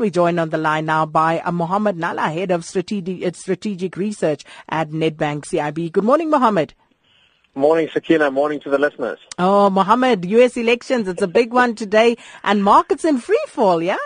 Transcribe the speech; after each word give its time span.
And 0.00 0.06
we're 0.06 0.10
joined 0.12 0.40
on 0.40 0.48
the 0.48 0.56
line 0.56 0.86
now 0.86 1.04
by 1.04 1.40
uh, 1.40 1.52
Mohammed 1.52 1.98
Nalla, 1.98 2.32
Head 2.32 2.50
of 2.52 2.64
Strategic, 2.64 3.22
uh, 3.22 3.32
Strategic 3.34 3.98
Research 3.98 4.46
at 4.66 4.88
Nedbank 4.88 5.44
CIB. 5.44 5.92
Good 5.92 6.04
morning, 6.04 6.30
Mohammed. 6.30 6.72
Morning, 7.54 7.86
Sakina. 7.92 8.30
Morning 8.30 8.60
to 8.60 8.70
the 8.70 8.78
listeners. 8.78 9.18
Oh, 9.38 9.68
Mohammed, 9.68 10.24
U.S. 10.24 10.56
elections. 10.56 11.06
It's 11.06 11.20
a 11.20 11.28
big 11.28 11.52
one 11.52 11.74
today 11.74 12.16
and 12.42 12.64
markets 12.64 13.04
in 13.04 13.18
free 13.18 13.44
fall, 13.48 13.82
yeah? 13.82 13.98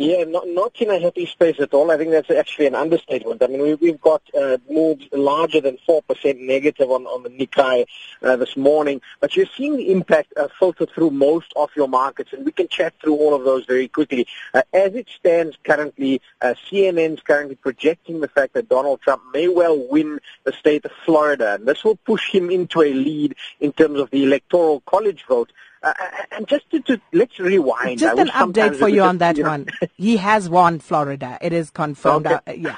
Yeah, 0.00 0.22
not, 0.22 0.46
not 0.46 0.80
in 0.80 0.90
a 0.90 1.00
happy 1.00 1.26
space 1.26 1.58
at 1.58 1.74
all. 1.74 1.90
I 1.90 1.96
think 1.96 2.12
that's 2.12 2.30
actually 2.30 2.66
an 2.66 2.76
understatement. 2.76 3.42
I 3.42 3.48
mean, 3.48 3.60
we, 3.60 3.74
we've 3.74 4.00
got 4.00 4.22
uh, 4.32 4.58
moves 4.70 5.04
larger 5.10 5.60
than 5.60 5.76
4% 5.88 6.02
negative 6.38 6.88
on, 6.88 7.04
on 7.06 7.24
the 7.24 7.30
Nikkei 7.30 7.84
uh, 8.22 8.36
this 8.36 8.56
morning, 8.56 9.00
but 9.18 9.34
you're 9.34 9.46
seeing 9.56 9.76
the 9.76 9.90
impact 9.90 10.32
uh, 10.36 10.46
filter 10.56 10.86
through 10.86 11.10
most 11.10 11.52
of 11.56 11.70
your 11.74 11.88
markets, 11.88 12.32
and 12.32 12.46
we 12.46 12.52
can 12.52 12.68
chat 12.68 12.94
through 13.02 13.16
all 13.16 13.34
of 13.34 13.42
those 13.42 13.66
very 13.66 13.88
quickly. 13.88 14.28
Uh, 14.54 14.62
as 14.72 14.94
it 14.94 15.08
stands 15.18 15.58
currently, 15.64 16.22
uh, 16.42 16.54
CNN's 16.70 17.20
currently 17.20 17.56
projecting 17.56 18.20
the 18.20 18.28
fact 18.28 18.54
that 18.54 18.68
Donald 18.68 19.00
Trump 19.02 19.22
may 19.34 19.48
well 19.48 19.84
win 19.90 20.20
the 20.44 20.52
state 20.52 20.84
of 20.84 20.92
Florida, 21.04 21.54
and 21.54 21.66
this 21.66 21.82
will 21.82 21.96
push 21.96 22.30
him 22.30 22.52
into 22.52 22.82
a 22.82 22.94
lead 22.94 23.34
in 23.58 23.72
terms 23.72 23.98
of 23.98 24.10
the 24.10 24.22
electoral 24.22 24.80
college 24.86 25.24
vote. 25.28 25.50
Uh, 25.82 25.92
and 26.32 26.48
just 26.48 26.68
to, 26.70 26.80
to, 26.80 27.00
let's 27.12 27.38
rewind. 27.38 28.00
Just 28.00 28.18
an 28.18 28.28
update 28.28 28.76
for 28.76 28.88
you 28.88 29.02
on 29.02 29.18
that 29.18 29.38
one. 29.38 29.66
he 29.96 30.16
has 30.16 30.48
won 30.48 30.80
Florida. 30.80 31.38
It 31.40 31.52
is 31.52 31.70
confirmed. 31.70 32.26
Okay. 32.26 32.38
Uh, 32.46 32.52
yeah. 32.52 32.76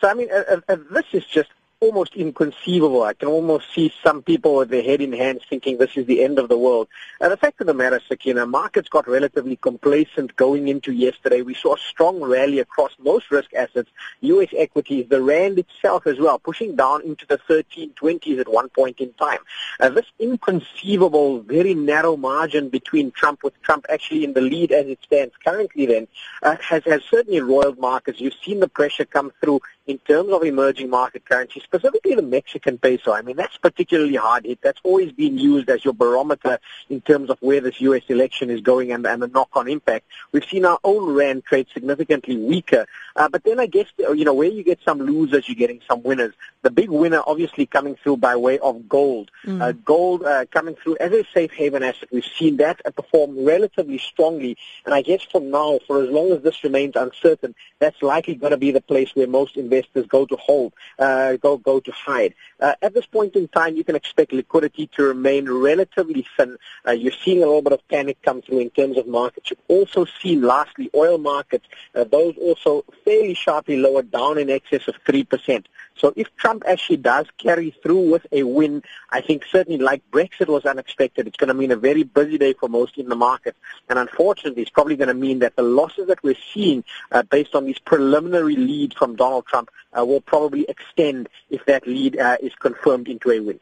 So 0.00 0.08
I 0.08 0.14
mean, 0.14 0.28
uh, 0.30 0.60
uh, 0.68 0.76
this 0.90 1.06
is 1.12 1.24
just 1.24 1.50
almost 1.84 2.14
inconceivable. 2.14 3.02
I 3.02 3.12
can 3.12 3.28
almost 3.28 3.72
see 3.74 3.92
some 4.02 4.22
people 4.22 4.56
with 4.56 4.70
their 4.70 4.82
head 4.82 5.02
in 5.02 5.12
hands 5.12 5.42
thinking 5.48 5.76
this 5.76 5.96
is 5.96 6.06
the 6.06 6.24
end 6.24 6.38
of 6.38 6.48
the 6.48 6.56
world. 6.56 6.88
And 7.20 7.30
the 7.30 7.36
fact 7.36 7.60
of 7.60 7.66
the 7.66 7.74
matter, 7.74 8.00
Sakina, 8.08 8.46
markets 8.46 8.88
got 8.88 9.06
relatively 9.06 9.56
complacent 9.56 10.34
going 10.36 10.68
into 10.68 10.92
yesterday. 10.92 11.42
We 11.42 11.54
saw 11.54 11.74
a 11.74 11.78
strong 11.78 12.22
rally 12.22 12.58
across 12.58 12.92
most 12.98 13.30
risk 13.30 13.52
assets, 13.54 13.90
U.S. 14.22 14.48
equities, 14.56 15.08
the 15.08 15.22
rand 15.22 15.58
itself 15.58 16.06
as 16.06 16.18
well, 16.18 16.38
pushing 16.38 16.74
down 16.74 17.02
into 17.02 17.26
the 17.26 17.38
1320s 17.38 18.40
at 18.40 18.48
one 18.50 18.70
point 18.70 19.00
in 19.00 19.12
time. 19.12 19.40
Uh, 19.78 19.90
this 19.90 20.06
inconceivable, 20.18 21.40
very 21.40 21.74
narrow 21.74 22.16
margin 22.16 22.70
between 22.70 23.10
Trump, 23.10 23.42
with 23.42 23.60
Trump 23.62 23.84
actually 23.90 24.24
in 24.24 24.32
the 24.32 24.40
lead 24.40 24.72
as 24.72 24.86
it 24.86 24.98
stands 25.04 25.34
currently 25.44 25.84
then, 25.84 26.08
uh, 26.42 26.56
has, 26.62 26.82
has 26.86 27.02
certainly 27.10 27.40
roiled 27.40 27.78
markets. 27.78 28.20
You've 28.20 28.34
seen 28.42 28.60
the 28.60 28.68
pressure 28.68 29.04
come 29.04 29.30
through 29.40 29.60
in 29.86 29.98
terms 29.98 30.32
of 30.32 30.42
emerging 30.42 30.88
market 30.88 31.24
currencies, 31.28 31.62
specifically 31.62 32.14
the 32.14 32.22
Mexican 32.22 32.78
peso. 32.78 33.12
I 33.12 33.20
mean, 33.20 33.36
that's 33.36 33.56
particularly 33.58 34.16
hard 34.16 34.46
hit. 34.46 34.60
That's 34.62 34.80
always 34.82 35.12
been 35.12 35.36
used 35.36 35.68
as 35.68 35.84
your 35.84 35.92
barometer 35.92 36.58
in 36.88 37.02
terms 37.02 37.28
of 37.28 37.38
where 37.40 37.60
this 37.60 37.80
U.S. 37.82 38.02
election 38.08 38.48
is 38.48 38.62
going 38.62 38.92
and, 38.92 39.06
and 39.06 39.20
the 39.20 39.28
knock-on 39.28 39.68
impact. 39.68 40.06
We've 40.32 40.44
seen 40.44 40.64
our 40.64 40.78
own 40.84 41.14
rand 41.14 41.44
trade 41.44 41.66
significantly 41.74 42.36
weaker. 42.36 42.86
Uh, 43.14 43.28
but 43.28 43.44
then 43.44 43.60
I 43.60 43.66
guess, 43.66 43.86
you 43.98 44.24
know, 44.24 44.34
where 44.34 44.48
you 44.48 44.64
get 44.64 44.80
some 44.84 45.00
losers, 45.00 45.48
you're 45.48 45.54
getting 45.54 45.80
some 45.86 46.02
winners. 46.02 46.32
The 46.62 46.70
big 46.70 46.88
winner 46.88 47.22
obviously 47.26 47.66
coming 47.66 47.94
through 47.96 48.16
by 48.16 48.36
way 48.36 48.58
of 48.58 48.88
gold. 48.88 49.30
Mm. 49.44 49.60
Uh, 49.60 49.72
gold 49.72 50.24
uh, 50.24 50.46
coming 50.46 50.76
through 50.76 50.96
as 50.98 51.12
a 51.12 51.24
safe 51.34 51.52
haven 51.52 51.82
asset. 51.82 52.08
We've 52.10 52.24
seen 52.24 52.56
that 52.56 52.80
perform 52.96 53.44
relatively 53.44 53.98
strongly. 53.98 54.56
And 54.86 54.94
I 54.94 55.02
guess 55.02 55.22
for 55.22 55.42
now, 55.42 55.78
for 55.86 56.02
as 56.02 56.08
long 56.08 56.32
as 56.32 56.42
this 56.42 56.64
remains 56.64 56.96
uncertain, 56.96 57.54
that's 57.78 58.02
likely 58.02 58.34
going 58.34 58.52
to 58.52 58.56
be 58.56 58.70
the 58.70 58.80
place 58.80 59.14
where 59.14 59.26
most 59.26 59.56
investors 59.56 59.73
investors 59.74 60.06
go 60.06 60.26
to 60.26 60.36
hold, 60.36 60.72
uh, 60.98 61.36
go 61.36 61.56
go 61.56 61.80
to 61.80 61.92
hide. 61.92 62.34
Uh, 62.60 62.74
at 62.82 62.94
this 62.94 63.06
point 63.06 63.34
in 63.34 63.48
time, 63.48 63.76
you 63.76 63.84
can 63.84 63.96
expect 63.96 64.32
liquidity 64.32 64.86
to 64.88 65.02
remain 65.02 65.50
relatively 65.50 66.26
thin. 66.36 66.56
Uh, 66.86 66.92
you're 66.92 67.12
seeing 67.24 67.38
a 67.38 67.46
little 67.46 67.62
bit 67.62 67.72
of 67.72 67.86
panic 67.88 68.18
come 68.22 68.42
through 68.42 68.60
in 68.60 68.70
terms 68.70 68.96
of 68.96 69.06
markets. 69.06 69.50
You've 69.50 69.58
also 69.68 70.06
seen, 70.22 70.42
lastly, 70.42 70.90
oil 70.94 71.18
markets, 71.18 71.66
uh, 71.94 72.04
those 72.04 72.34
also 72.38 72.84
fairly 73.04 73.34
sharply 73.34 73.76
lower 73.76 74.02
down 74.02 74.38
in 74.38 74.50
excess 74.50 74.88
of 74.88 74.94
3%. 75.04 75.64
So 75.96 76.12
if 76.16 76.34
Trump 76.36 76.64
actually 76.66 76.96
does 76.98 77.26
carry 77.38 77.70
through 77.82 78.10
with 78.10 78.26
a 78.32 78.42
win, 78.42 78.82
I 79.10 79.20
think 79.20 79.44
certainly 79.44 79.78
like 79.78 80.02
Brexit 80.10 80.48
was 80.48 80.64
unexpected, 80.64 81.26
it's 81.26 81.36
going 81.36 81.48
to 81.48 81.54
mean 81.54 81.70
a 81.70 81.76
very 81.76 82.02
busy 82.02 82.38
day 82.38 82.52
for 82.52 82.68
most 82.68 82.98
in 82.98 83.08
the 83.08 83.16
market. 83.16 83.56
And 83.88 83.98
unfortunately, 83.98 84.62
it's 84.62 84.70
probably 84.70 84.96
going 84.96 85.08
to 85.08 85.14
mean 85.14 85.38
that 85.40 85.56
the 85.56 85.62
losses 85.62 86.08
that 86.08 86.22
we're 86.22 86.34
seeing 86.52 86.84
uh, 87.12 87.22
based 87.22 87.54
on 87.54 87.64
these 87.64 87.78
preliminary 87.78 88.56
leads 88.56 88.96
from 88.96 89.16
Donald 89.16 89.46
Trump 89.46 89.70
uh, 89.96 90.04
will 90.04 90.20
probably 90.20 90.66
extend 90.68 91.28
if 91.50 91.64
that 91.66 91.86
lead 91.86 92.18
uh, 92.18 92.36
is 92.40 92.54
confirmed 92.56 93.08
into 93.08 93.30
a 93.30 93.40
win. 93.40 93.60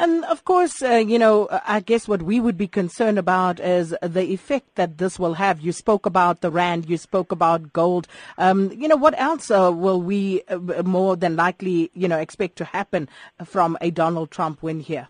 And 0.00 0.24
of 0.26 0.44
course, 0.44 0.80
uh, 0.80 0.94
you 0.94 1.18
know, 1.18 1.48
I 1.50 1.80
guess 1.80 2.06
what 2.06 2.22
we 2.22 2.38
would 2.38 2.56
be 2.56 2.68
concerned 2.68 3.18
about 3.18 3.58
is 3.58 3.96
the 4.00 4.32
effect 4.32 4.76
that 4.76 4.98
this 4.98 5.18
will 5.18 5.34
have. 5.34 5.60
You 5.60 5.72
spoke 5.72 6.06
about 6.06 6.40
the 6.40 6.52
rand, 6.52 6.88
you 6.88 6.96
spoke 6.96 7.32
about 7.32 7.72
gold. 7.72 8.06
Um, 8.38 8.70
you 8.70 8.86
know, 8.86 8.96
what 8.96 9.18
else 9.18 9.50
uh, 9.50 9.72
will 9.74 10.00
we 10.00 10.42
uh, 10.48 10.82
more 10.84 11.16
than 11.16 11.34
likely, 11.34 11.90
you 11.94 12.06
know, 12.06 12.18
expect 12.18 12.56
to 12.56 12.64
happen 12.64 13.08
from 13.44 13.76
a 13.80 13.90
Donald 13.90 14.30
Trump 14.30 14.62
win 14.62 14.78
here? 14.78 15.08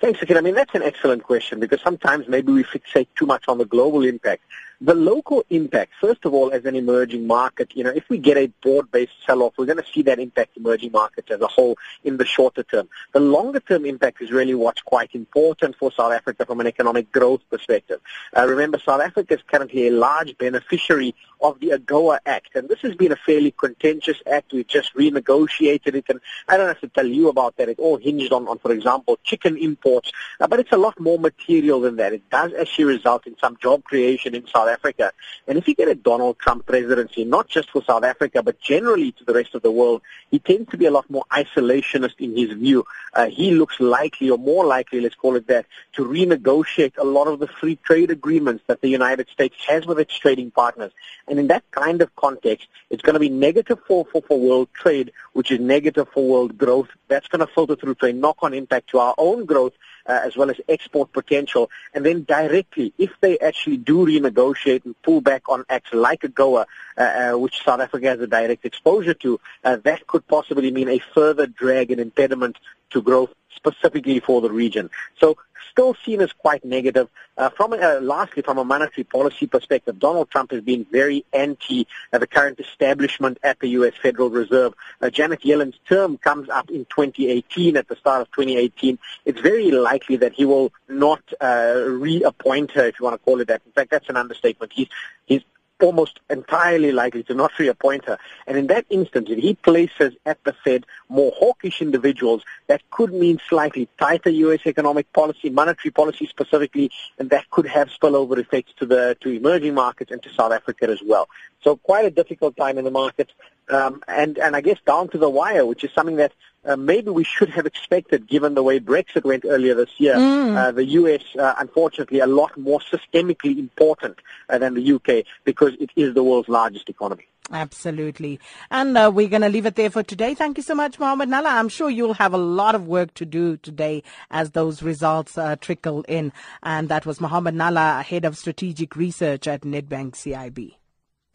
Thanks, 0.00 0.20
again. 0.20 0.36
I 0.36 0.42
mean, 0.42 0.54
that's 0.54 0.74
an 0.74 0.82
excellent 0.82 1.22
question 1.22 1.58
because 1.58 1.80
sometimes 1.80 2.28
maybe 2.28 2.52
we 2.52 2.64
fixate 2.64 3.08
too 3.16 3.26
much 3.26 3.44
on 3.48 3.56
the 3.56 3.64
global 3.64 4.04
impact. 4.04 4.42
The 4.80 4.94
local 4.94 5.44
impact, 5.50 5.94
first 6.00 6.24
of 6.24 6.32
all, 6.32 6.52
as 6.52 6.64
an 6.64 6.76
emerging 6.76 7.26
market, 7.26 7.72
you 7.74 7.82
know, 7.82 7.90
if 7.90 8.08
we 8.08 8.16
get 8.16 8.36
a 8.36 8.46
broad-based 8.62 9.10
sell-off, 9.26 9.54
we're 9.58 9.66
going 9.66 9.82
to 9.82 9.92
see 9.92 10.02
that 10.02 10.20
impact 10.20 10.56
emerging 10.56 10.92
markets 10.92 11.32
as 11.32 11.40
a 11.40 11.48
whole 11.48 11.76
in 12.04 12.16
the 12.16 12.24
shorter 12.24 12.62
term. 12.62 12.88
The 13.12 13.18
longer-term 13.18 13.84
impact 13.86 14.22
is 14.22 14.30
really 14.30 14.54
what's 14.54 14.80
quite 14.82 15.16
important 15.16 15.74
for 15.74 15.90
South 15.90 16.12
Africa 16.12 16.46
from 16.46 16.60
an 16.60 16.68
economic 16.68 17.10
growth 17.10 17.40
perspective. 17.50 18.00
Uh, 18.36 18.46
remember, 18.46 18.78
South 18.78 19.00
Africa 19.00 19.34
is 19.34 19.40
currently 19.50 19.88
a 19.88 19.90
large 19.90 20.38
beneficiary 20.38 21.12
of 21.40 21.58
the 21.58 21.70
AGOA 21.70 22.18
Act, 22.24 22.54
and 22.54 22.68
this 22.68 22.80
has 22.82 22.94
been 22.94 23.10
a 23.10 23.16
fairly 23.16 23.50
contentious 23.50 24.20
act. 24.30 24.52
We've 24.52 24.66
just 24.66 24.94
renegotiated 24.94 25.94
it, 25.94 26.04
and 26.08 26.20
I 26.48 26.56
don't 26.56 26.68
have 26.68 26.80
to 26.80 26.88
tell 26.88 27.06
you 27.06 27.28
about 27.28 27.56
that. 27.56 27.68
It 27.68 27.78
all 27.80 27.96
hinged 27.96 28.32
on, 28.32 28.46
on 28.46 28.58
for 28.58 28.72
example, 28.72 29.18
chicken 29.24 29.56
imports, 29.56 30.12
uh, 30.40 30.46
but 30.46 30.60
it's 30.60 30.72
a 30.72 30.76
lot 30.76 30.98
more 31.00 31.18
material 31.18 31.80
than 31.80 31.96
that. 31.96 32.12
It 32.12 32.30
does 32.30 32.52
actually 32.54 32.84
result 32.84 33.26
in 33.26 33.36
some 33.38 33.56
job 33.56 33.82
creation 33.84 34.34
in 34.34 34.46
South 34.46 34.67
South 34.68 34.78
Africa. 34.78 35.12
And 35.46 35.56
if 35.56 35.66
you 35.66 35.74
get 35.74 35.88
a 35.88 35.94
Donald 35.94 36.38
Trump 36.38 36.66
presidency, 36.66 37.24
not 37.24 37.48
just 37.48 37.70
for 37.70 37.82
South 37.82 38.04
Africa, 38.04 38.42
but 38.42 38.60
generally 38.60 39.12
to 39.12 39.24
the 39.24 39.32
rest 39.32 39.54
of 39.54 39.62
the 39.62 39.70
world, 39.70 40.02
he 40.30 40.38
tends 40.38 40.70
to 40.70 40.76
be 40.76 40.86
a 40.86 40.90
lot 40.90 41.08
more 41.08 41.24
isolationist 41.30 42.14
in 42.18 42.36
his 42.36 42.52
view. 42.52 42.84
Uh, 43.14 43.26
he 43.26 43.52
looks 43.52 43.80
likely, 43.80 44.30
or 44.30 44.38
more 44.38 44.66
likely, 44.66 45.00
let's 45.00 45.14
call 45.14 45.36
it 45.36 45.46
that, 45.46 45.66
to 45.94 46.04
renegotiate 46.04 46.96
a 46.98 47.04
lot 47.04 47.26
of 47.26 47.38
the 47.38 47.46
free 47.46 47.76
trade 47.76 48.10
agreements 48.10 48.62
that 48.66 48.80
the 48.80 48.88
United 48.88 49.28
States 49.28 49.56
has 49.66 49.86
with 49.86 49.98
its 49.98 50.16
trading 50.16 50.50
partners. 50.50 50.92
And 51.26 51.38
in 51.38 51.46
that 51.48 51.64
kind 51.70 52.02
of 52.02 52.14
context, 52.16 52.68
it's 52.90 53.02
going 53.02 53.14
to 53.14 53.20
be 53.20 53.30
negative 53.30 53.78
for, 53.86 54.04
for, 54.04 54.22
for 54.22 54.38
world 54.38 54.68
trade, 54.72 55.12
which 55.32 55.50
is 55.50 55.60
negative 55.60 56.08
for 56.12 56.26
world 56.28 56.58
growth. 56.58 56.88
That's 57.08 57.28
going 57.28 57.40
to 57.40 57.52
filter 57.52 57.76
through 57.76 57.96
to 57.96 58.06
a 58.06 58.12
knock-on 58.12 58.52
impact 58.52 58.90
to 58.90 58.98
our 58.98 59.14
own 59.16 59.46
growth 59.46 59.72
uh, 60.08 60.20
as 60.24 60.36
well 60.36 60.50
as 60.50 60.56
export 60.68 61.12
potential. 61.12 61.70
And 61.94 62.04
then 62.04 62.24
directly, 62.24 62.92
if 62.98 63.10
they 63.20 63.38
actually 63.38 63.76
do 63.76 64.06
renegotiate 64.06 64.84
and 64.84 65.00
pull 65.02 65.20
back 65.20 65.48
on 65.48 65.64
acts 65.68 65.92
like 65.92 66.22
AGOA, 66.22 66.64
uh, 66.96 67.00
uh, 67.00 67.38
which 67.38 67.62
South 67.62 67.80
Africa 67.80 68.06
has 68.06 68.20
a 68.20 68.26
direct 68.26 68.64
exposure 68.64 69.14
to, 69.14 69.38
uh, 69.64 69.76
that 69.84 70.06
could 70.06 70.26
possibly 70.26 70.70
mean 70.70 70.88
a 70.88 70.98
further 71.14 71.46
drag 71.46 71.90
and 71.90 72.00
impediment 72.00 72.56
to 72.90 73.02
growth 73.02 73.30
specifically 73.58 74.20
for 74.20 74.40
the 74.40 74.50
region. 74.50 74.88
So 75.20 75.36
still 75.70 75.94
seen 76.04 76.20
as 76.20 76.32
quite 76.32 76.64
negative. 76.64 77.08
Uh, 77.36 77.50
from 77.50 77.72
uh, 77.72 78.00
lastly, 78.00 78.42
from 78.42 78.58
a 78.58 78.64
monetary 78.64 79.04
policy 79.04 79.46
perspective, 79.46 79.98
Donald 79.98 80.30
Trump 80.30 80.50
has 80.50 80.62
been 80.62 80.84
very 80.90 81.24
anti 81.32 81.86
uh, 82.12 82.18
the 82.18 82.26
current 82.26 82.58
establishment 82.58 83.38
at 83.42 83.60
the 83.60 83.68
U.S. 83.78 83.94
Federal 84.00 84.30
Reserve. 84.30 84.74
Uh, 85.00 85.10
Janet 85.10 85.44
Yellen's 85.44 85.78
term 85.88 86.18
comes 86.18 86.48
up 86.48 86.70
in 86.70 86.84
2018, 86.86 87.76
at 87.76 87.86
the 87.88 87.96
start 87.96 88.22
of 88.22 88.30
2018. 88.32 88.98
It's 89.24 89.40
very 89.40 89.70
likely 89.70 90.16
that 90.16 90.32
he 90.32 90.44
will 90.44 90.72
not 90.88 91.22
uh, 91.40 91.74
reappoint 91.86 92.72
her, 92.72 92.86
if 92.86 92.98
you 92.98 93.04
want 93.04 93.14
to 93.14 93.24
call 93.24 93.40
it 93.40 93.48
that. 93.48 93.62
In 93.66 93.72
fact, 93.72 93.90
that's 93.90 94.08
an 94.08 94.16
understatement. 94.16 94.72
He's 94.72 94.88
he's 95.26 95.42
almost 95.82 96.20
entirely 96.28 96.92
likely 96.92 97.22
to 97.24 97.34
not 97.34 97.58
reappoint 97.58 98.04
her. 98.06 98.18
And 98.46 98.56
in 98.56 98.66
that 98.68 98.86
instance, 98.90 99.28
if 99.30 99.38
he 99.38 99.54
places 99.54 100.14
at 100.26 100.42
the 100.44 100.52
Fed 100.52 100.84
more 101.08 101.32
hawkish 101.36 101.80
individuals, 101.80 102.42
that 102.66 102.82
could 102.90 103.12
mean 103.12 103.40
slightly 103.48 103.88
tighter 103.98 104.30
U.S. 104.30 104.60
economic 104.66 105.12
policy, 105.12 105.50
monetary 105.50 105.90
policy 105.90 106.26
specifically, 106.26 106.90
and 107.18 107.30
that 107.30 107.48
could 107.50 107.66
have 107.66 107.88
spillover 107.88 108.38
effects 108.38 108.72
to 108.78 108.86
the 108.86 109.16
to 109.20 109.30
emerging 109.30 109.74
markets 109.74 110.10
and 110.10 110.22
to 110.22 110.32
South 110.32 110.52
Africa 110.52 110.88
as 110.88 111.00
well. 111.04 111.28
So 111.62 111.76
quite 111.76 112.04
a 112.04 112.10
difficult 112.10 112.56
time 112.56 112.78
in 112.78 112.84
the 112.84 112.90
market, 112.90 113.30
um, 113.68 114.02
and 114.06 114.38
and 114.38 114.54
I 114.54 114.60
guess 114.60 114.78
down 114.86 115.08
to 115.08 115.18
the 115.18 115.28
wire, 115.28 115.64
which 115.66 115.84
is 115.84 115.92
something 115.92 116.16
that 116.16 116.32
uh, 116.68 116.76
maybe 116.76 117.10
we 117.10 117.24
should 117.24 117.50
have 117.50 117.66
expected, 117.66 118.28
given 118.28 118.54
the 118.54 118.62
way 118.62 118.78
Brexit 118.78 119.24
went 119.24 119.44
earlier 119.46 119.74
this 119.74 119.90
year, 119.98 120.16
Mm. 120.16 120.56
uh, 120.56 120.70
the 120.72 120.84
US, 121.00 121.22
uh, 121.38 121.54
unfortunately, 121.58 122.20
a 122.20 122.26
lot 122.26 122.56
more 122.56 122.80
systemically 122.80 123.58
important 123.58 124.16
uh, 124.48 124.58
than 124.58 124.74
the 124.74 124.92
UK 124.92 125.24
because 125.44 125.72
it 125.80 125.90
is 125.96 126.14
the 126.14 126.22
world's 126.22 126.48
largest 126.48 126.88
economy. 126.88 127.26
Absolutely. 127.50 128.38
And 128.70 128.96
uh, 128.98 129.10
we're 129.14 129.28
going 129.28 129.42
to 129.42 129.48
leave 129.48 129.64
it 129.64 129.74
there 129.74 129.88
for 129.90 130.02
today. 130.02 130.34
Thank 130.34 130.58
you 130.58 130.62
so 130.62 130.74
much, 130.74 130.98
Mohammed 130.98 131.30
Nalla. 131.30 131.46
I'm 131.52 131.70
sure 131.70 131.88
you'll 131.88 132.14
have 132.14 132.34
a 132.34 132.38
lot 132.38 132.74
of 132.74 132.86
work 132.86 133.14
to 133.14 133.24
do 133.24 133.56
today 133.56 134.02
as 134.30 134.50
those 134.50 134.82
results 134.82 135.38
uh, 135.38 135.56
trickle 135.56 136.02
in. 136.08 136.32
And 136.62 136.90
that 136.90 137.06
was 137.06 137.20
Mohammed 137.22 137.54
Nalla, 137.54 138.02
Head 138.02 138.26
of 138.26 138.36
Strategic 138.36 138.96
Research 138.96 139.48
at 139.48 139.62
Nedbank 139.62 140.12
CIB. 140.12 140.74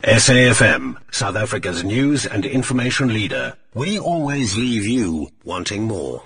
SAFM, 0.04 0.98
South 1.12 1.38
Africa's 1.38 1.82
news 1.82 2.26
and 2.26 2.46
information 2.46 3.14
leader. 3.14 3.56
We 3.74 3.98
always 3.98 4.58
leave 4.58 4.86
you 4.86 5.30
wanting 5.46 5.84
more. 5.84 6.24